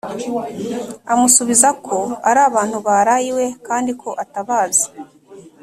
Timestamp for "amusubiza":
1.13-1.69